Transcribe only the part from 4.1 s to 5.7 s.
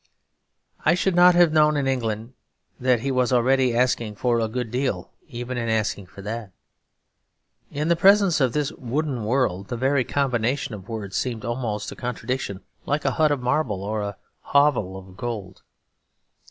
for a good deal even in